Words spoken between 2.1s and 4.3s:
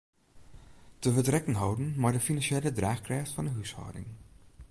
de finansjele draachkrêft fan 'e húshâlding.